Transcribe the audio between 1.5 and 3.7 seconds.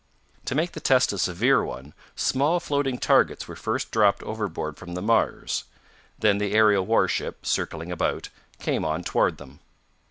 one, small floating targets were